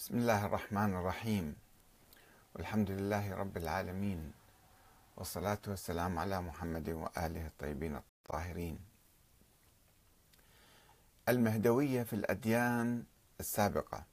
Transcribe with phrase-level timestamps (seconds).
[0.00, 1.56] بسم الله الرحمن الرحيم.
[2.54, 4.32] والحمد لله رب العالمين.
[5.16, 8.78] والصلاة والسلام على محمد وآله الطيبين الطاهرين.
[11.28, 13.04] المهدوية في الأديان
[13.40, 14.04] السابقة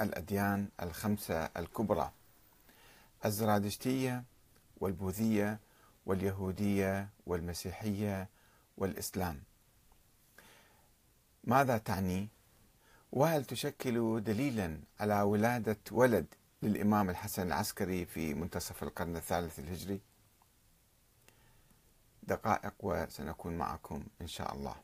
[0.00, 2.12] الأديان الخمسة الكبرى.
[3.24, 4.24] الزرادشتية
[4.80, 5.58] والبوذية
[6.06, 8.28] واليهودية والمسيحية
[8.76, 9.42] والإسلام.
[11.44, 12.28] ماذا تعني
[13.12, 16.26] وهل تشكل دليلا على ولادة ولد
[16.62, 20.00] للإمام الحسن العسكري في منتصف القرن الثالث الهجري؟
[22.22, 24.74] دقائق وسنكون معكم إن شاء الله.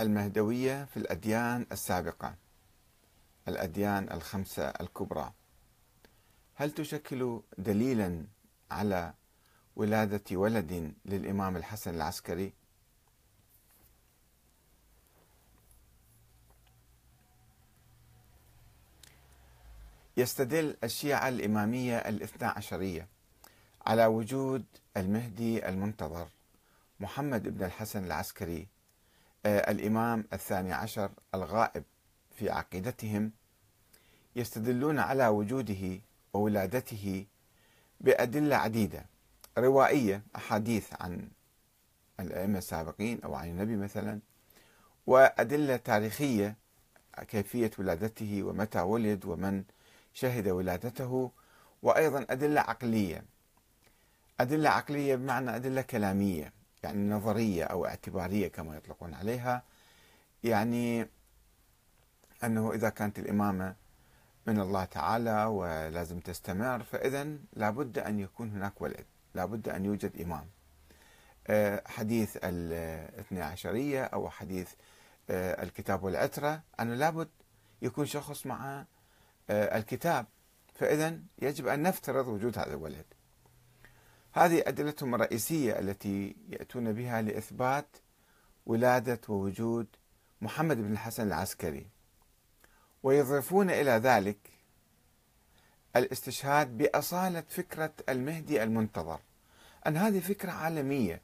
[0.00, 2.34] المهدوية في الأديان السابقة
[3.48, 5.32] الأديان الخمسة الكبرى.
[6.54, 8.24] هل تشكل دليلا
[8.70, 9.14] على
[9.76, 12.52] ولادة ولد للإمام الحسن العسكري؟
[20.16, 23.08] يستدل الشيعة الإمامية الاثنى عشرية
[23.86, 24.64] على وجود
[24.96, 26.28] المهدي المنتظر
[27.00, 28.66] محمد بن الحسن العسكري
[29.46, 31.84] آه، الإمام الثاني عشر الغائب
[32.30, 33.32] في عقيدتهم
[34.36, 36.00] يستدلون على وجوده
[36.32, 37.26] وولادته
[38.00, 39.06] بأدلة عديدة
[39.58, 41.28] روائية أحاديث عن
[42.20, 44.20] الأئمة السابقين أو عن النبي مثلا
[45.06, 46.56] وأدلة تاريخية
[47.28, 49.64] كيفية ولادته ومتى ولد ومن
[50.12, 51.30] شهد ولادته
[51.82, 53.24] وأيضا أدلة عقلية.
[54.40, 59.62] أدلة عقلية بمعنى أدلة كلامية يعني نظرية أو اعتبارية كما يطلقون عليها.
[60.44, 61.08] يعني
[62.44, 63.74] أنه إذا كانت الإمامة
[64.46, 69.04] من الله تعالى ولازم تستمر فإذا لابد أن يكون هناك ولد
[69.34, 70.46] لابد أن يوجد إمام.
[71.46, 74.72] آه، حديث الاثنى عشرية أو حديث
[75.30, 77.28] آه، الكتاب والعترة أنه لابد
[77.82, 78.84] يكون شخص مع
[79.50, 80.26] الكتاب.
[80.74, 83.04] فإذا يجب أن نفترض وجود هذا الولد.
[84.32, 87.86] هذه أدلتهم الرئيسية التي يأتون بها لإثبات
[88.66, 89.86] ولادة ووجود
[90.40, 91.86] محمد بن الحسن العسكري.
[93.02, 94.38] ويضيفون إلى ذلك
[95.96, 99.20] الاستشهاد بأصالة فكرة المهدي المنتظر.
[99.86, 101.20] أن هذه فكرة عالمية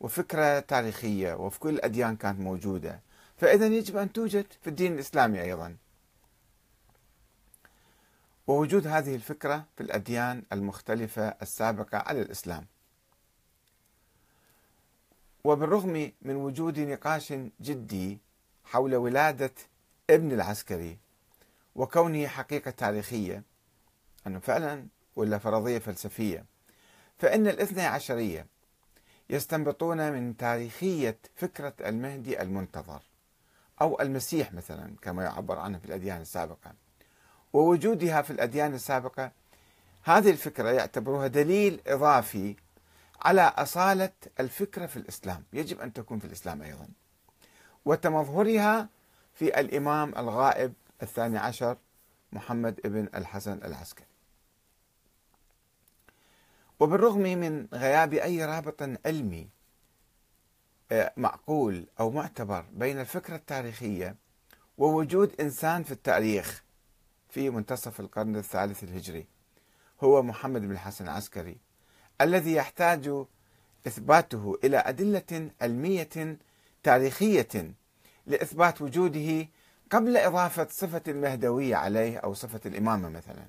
[0.00, 3.00] وفكرة تاريخية وفي كل الأديان كانت موجودة.
[3.36, 5.76] فإذا يجب أن توجد في الدين الإسلامي أيضا.
[8.48, 12.66] ووجود هذه الفكرة في الأديان المختلفة السابقة على الإسلام.
[15.44, 18.18] وبالرغم من وجود نقاش جدي
[18.64, 19.50] حول ولادة
[20.10, 20.98] ابن العسكري
[21.74, 23.42] وكونه حقيقة تاريخية
[24.26, 26.44] أنه فعلا ولا فرضية فلسفية
[27.18, 28.46] فإن الاثنى عشرية
[29.30, 33.02] يستنبطون من تاريخية فكرة المهدي المنتظر
[33.80, 36.87] أو المسيح مثلا كما يعبر عنه في الأديان السابقة.
[37.52, 39.32] ووجودها في الأديان السابقة
[40.02, 42.56] هذه الفكرة يعتبروها دليل إضافي
[43.22, 45.44] على أصالة الفكرة في الإسلام.
[45.52, 46.88] يجب أن تكون في الإسلام أيضا.
[47.84, 48.88] وتمظهرها
[49.34, 50.72] في الإمام الغائب
[51.02, 51.76] الثاني عشر
[52.32, 54.06] محمد بن الحسن العسكري.
[56.80, 59.48] وبالرغم من غياب أي رابط علمي
[60.92, 64.16] آه، معقول أو معتبر بين الفكرة التاريخية
[64.78, 66.62] ووجود إنسان في التاريخ
[67.28, 69.26] في منتصف القرن الثالث الهجري.
[70.00, 71.58] هو محمد بن الحسن العسكري
[72.20, 73.24] الذي يحتاج
[73.86, 76.38] إثباته إلى أدلة علمية
[76.82, 77.74] تاريخية
[78.26, 79.48] لإثبات وجوده
[79.90, 83.48] قبل إضافة صفة المهدوية عليه أو صفة الإمامة مثلا.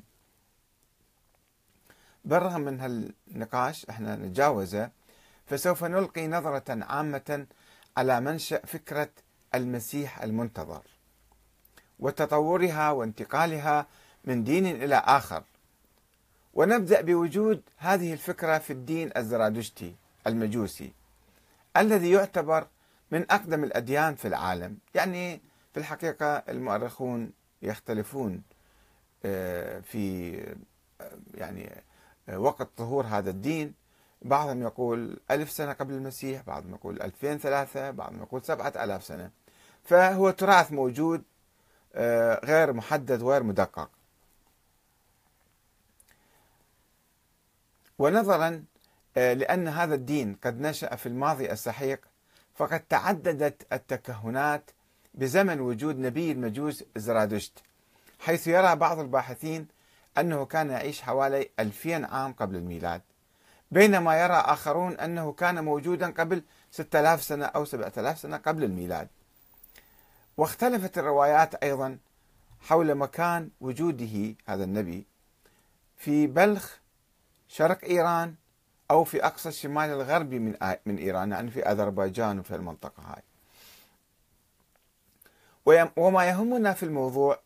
[2.25, 4.91] بالرغم من هالنقاش إحنا نتجاوزه
[5.45, 7.47] فسوف نلقي نظرة عامة
[7.97, 9.09] على منشأ فكرة
[9.55, 10.83] المسيح المنتظر.
[11.99, 13.87] وتطورها وانتقالها
[14.25, 15.43] من دين إلى آخر.
[16.53, 19.95] ونبدأ بوجود هذه الفكرة في الدين الزرادشتي
[20.27, 20.93] المجوسي
[21.77, 22.67] الذي يعتبر
[23.11, 24.77] من أقدم الأديان في العالم.
[24.95, 25.41] يعني
[25.73, 27.31] في الحقيقة المؤرخون
[27.61, 28.41] يختلفون
[29.25, 30.35] آه، في
[31.01, 31.83] آه، يعني
[32.29, 33.73] آه، وقت ظهور هذا الدين.
[34.21, 39.31] بعضهم يقول ألف سنة قبل المسيح بعضهم يقول ألفين ثلاثة بعضهم يقول سبعة ألاف سنة.
[39.83, 41.23] فهو تراث موجود
[42.45, 43.89] غير محدد وغير مدقق.
[47.99, 48.63] ونظرا
[49.17, 51.99] آه، لأن هذا الدين قد نشأ في الماضي السحيق
[52.55, 54.71] فقد تعددت التكهنات
[55.13, 57.53] بزمن وجود نبي المجوس زرادشت
[58.19, 59.67] حيث يرى بعض الباحثين
[60.17, 63.01] أنه كان يعيش حوالي 2000 عام قبل الميلاد
[63.71, 69.07] بينما يرى آخرون أنه كان موجودا قبل 6000 سنة أو 7000 سنة قبل الميلاد.
[70.39, 71.97] واختلفت الروايات أيضا
[72.59, 75.05] حول مكان وجوده هذا النبي
[75.97, 76.77] في بلخ
[77.47, 78.35] شرق إيران
[78.91, 80.55] أو في أقصى الشمال الغربي من
[80.85, 83.21] من إيران يعني في أذربيجان وفي المنطقة هاي.
[85.97, 87.39] وما يهمنا في الموضوع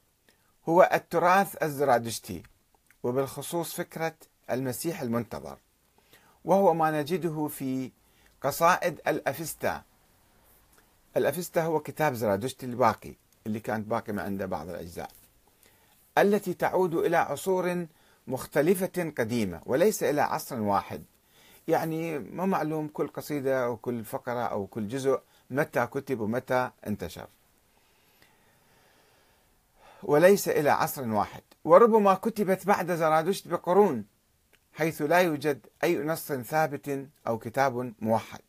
[0.69, 2.43] هو التراث الزرادشتي
[3.03, 4.15] وبالخصوص فكرة
[4.51, 5.57] المسيح المنتظر
[6.45, 7.91] وهو ما نجده في
[8.41, 9.83] قصائد الأفستا
[11.17, 13.13] الأفستا هو كتاب زرادشتي الباقي
[13.47, 15.09] اللي كانت باقي ما عنده بعض الأجزاء
[16.17, 17.85] التي تعود إلى عصور
[18.27, 21.03] مختلفة قديمة وليس إلى عصر واحد.
[21.67, 25.19] يعني ما معلوم كل قصيدة أو كل فقرة أو كل جزء
[25.49, 27.27] متى كتب ومتى انتشر.
[30.03, 31.41] وليس إلى عصر واحد.
[31.63, 34.05] وربما كتبت بعد زرادشت بقرون
[34.73, 38.41] حيث لا يوجد أي نص ثابت أو كتاب موحد.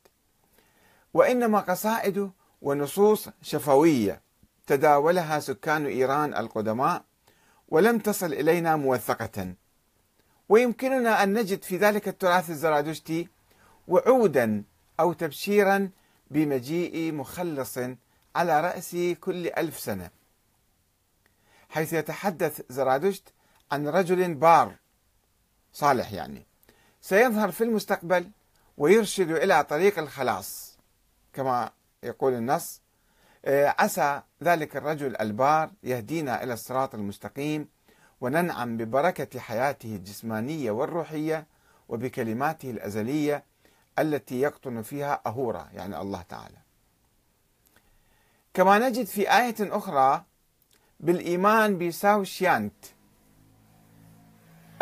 [1.14, 2.30] وإنما قصائد
[2.64, 4.22] ونصوص شفوية
[4.66, 7.04] تداولها سكان إيران القدماء
[7.68, 9.54] ولم تصل إلينا موثقة.
[10.48, 13.28] ويمكننا أن نجد في ذلك التراث الزرادشتي
[13.88, 14.64] وعودا
[15.00, 15.90] أو تبشيرا
[16.30, 17.78] بمجيء مخلص
[18.36, 20.10] على رأس كل ألف سنة.
[21.68, 23.32] حيث يتحدث زرادشت
[23.72, 24.74] عن رجل بار
[25.72, 26.46] صالح يعني
[27.00, 28.30] سيظهر في المستقبل
[28.76, 30.78] ويرشد إلى طريق الخلاص
[31.32, 31.70] كما
[32.04, 32.82] يقول النص
[33.44, 37.68] آه، عسى ذلك الرجل البار يهدينا إلى الصراط المستقيم
[38.20, 41.46] وننعم ببركة حياته الجسمانية والروحية
[41.88, 43.44] وبكلماته الأزلية
[43.98, 46.56] التي يقطن فيها أهورا يعني الله تعالى.
[48.54, 50.24] كما نجد في آية أخرى
[51.00, 52.84] بالإيمان بساو شيانت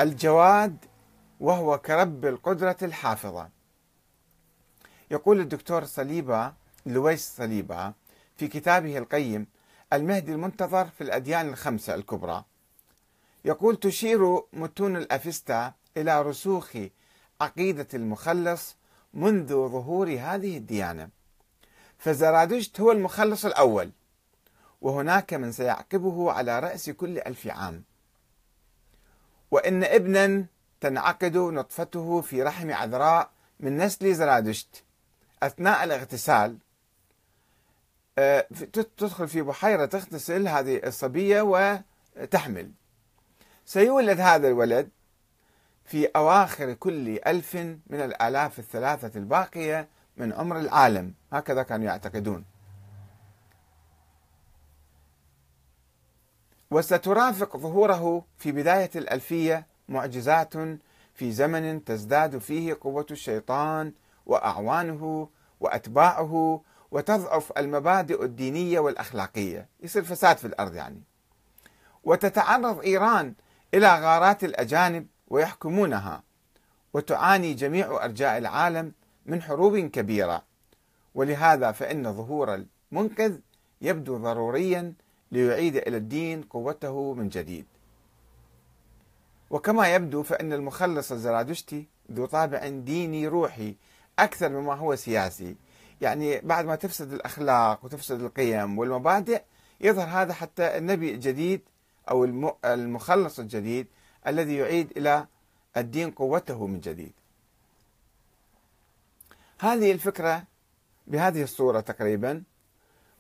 [0.01, 0.77] الجواد
[1.41, 3.49] وهو كرب القدرة الحافظة.
[5.11, 6.53] يقول الدكتور صليبة
[6.87, 7.93] لويس صليبة
[8.37, 9.46] في كتابه القيم
[9.93, 12.44] المهدي المنتظر في الأديان الخمسة الكبرى.
[13.44, 16.76] يقول تشير متون الأفستا إلى رسوخ
[17.40, 18.76] عقيدة المخلص
[19.14, 21.08] منذ ظهور هذه الديانة.
[21.99, 23.90] فزرادشت هو المخلص الأول
[24.81, 27.85] وهناك من سيعقبه على رأس كل ألف عام.
[29.50, 30.46] وإن ابنا
[30.81, 33.31] تنعقد نطفته في رحم عذراء
[33.61, 34.82] من نسل زرادشت.
[35.43, 36.58] أثناء الاغتسال
[38.97, 42.70] تدخل في بحيرة تغتسل هذه الصبية وتحمل.
[43.67, 44.88] سيولد هذا الولد
[45.85, 47.56] في أواخر كل ألف
[47.87, 51.14] من الآلاف الثلاثة الباقية من عمر العالم.
[51.32, 52.44] هكذا كانوا يعتقدون.
[56.70, 60.55] وسترافق ظهوره في بداية الألفية معجزات
[61.14, 63.93] في زمن تزداد فيه قوة الشيطان
[64.26, 65.29] وأعوانه
[65.61, 66.61] وأتباعه
[66.93, 69.69] وتضعف المبادئ الدينية والأخلاقية.
[69.81, 71.03] يصير فساد في الأرض يعني.
[72.05, 73.35] وتتعرض إيران
[73.75, 76.23] إلى غارات الأجانب ويحكمونها
[76.93, 78.93] وتعاني جميع أرجاء العالم
[79.27, 80.43] من حروب كبيرة.
[81.15, 82.55] ولهذا فإن ظهور
[82.93, 83.38] المنقذ
[83.81, 84.95] يبدو ضروريا
[85.33, 87.67] ليعيد إلى الدين قوته من جديد.
[89.50, 93.77] وكما يبدو فإن المخلص الزرادشتي ذو طابع ديني روحي
[94.19, 95.56] أكثر مما هو سياسي.
[96.02, 99.42] يعني بعد ما تفسد الأخلاق وتفسد القيم والمبادئ
[99.80, 101.61] يظهر هذا حتى النبي الجديد
[102.11, 102.25] أو
[102.64, 103.87] المخلص الجديد
[104.26, 105.26] الذي يعيد إلى
[105.76, 107.12] الدين قوته من جديد.
[109.59, 110.44] هذه الفكرة
[111.06, 112.42] بهذه الصورة تقريبا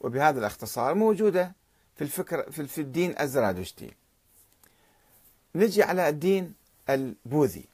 [0.00, 1.52] وبهذا الاختصار موجودة
[1.96, 3.94] في الفكر في الدين الزرادشتي.
[5.54, 6.54] نجي على الدين
[6.90, 7.64] البوذي.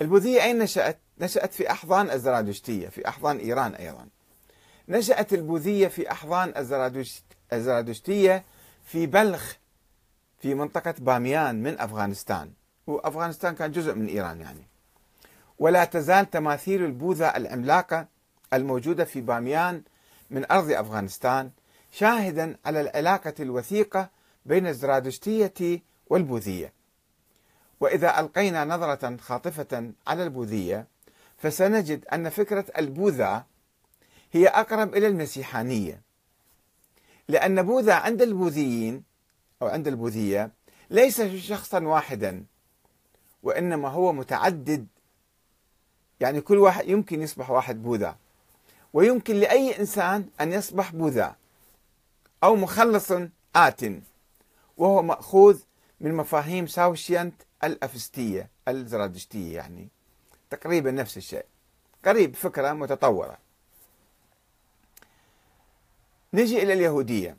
[0.00, 4.08] البوذية أين نشأت؟ نشأت في أحضان الزرادشتية في أحضان إيران أيضا.
[4.88, 6.54] نشأت البوذية في أحضان
[7.52, 8.44] الزرادشتية
[8.84, 9.56] في بلخ
[10.38, 12.50] في منطقة باميان من أفغانستان.
[12.86, 14.66] وأفغانستان كان جزء من إيران يعني.
[15.58, 18.06] ولا تزال تماثيل البوذا العملاقة
[18.52, 19.82] الموجودة في باميان
[20.30, 21.50] من أرض أفغانستان
[21.92, 24.10] شاهدا على العلاقة الوثيقة
[24.46, 26.72] بين الزرادشتية والبوذية.
[27.80, 30.86] وإذا ألقينا نظرة خاطفة على البوذية
[31.36, 33.44] فسنجد أن فكرة البوذا
[34.32, 36.02] هي أقرب إلى المسيحانية.
[37.28, 39.02] لأن بوذا عند البوذيين
[39.62, 40.50] أو عند البوذية
[40.90, 42.44] ليس شخصا واحدا
[43.42, 44.86] وإنما هو متعدد.
[46.20, 48.16] يعني كل واحد يمكن يصبح واحد بوذا
[48.92, 51.36] ويمكن لأي إنسان أن يصبح بوذا
[52.44, 53.12] أو مخلص
[53.56, 53.80] آت
[54.76, 55.60] وهو مأخوذ
[56.00, 59.88] من مفاهيم ساوشيانت الأفستية الزرادشتية يعني.
[60.50, 61.44] تقريبا نفس الشيء.
[62.04, 63.38] قريب فكرة متطورة.
[66.34, 67.36] نجي إلى اليهودية.